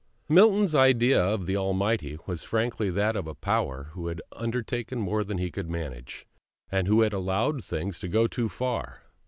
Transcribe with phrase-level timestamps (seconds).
[0.27, 5.23] Milton's idea of the Almighty was frankly that of a Power who had undertaken more
[5.23, 6.25] than he could manage,
[6.71, 9.03] and who had allowed things to go too far.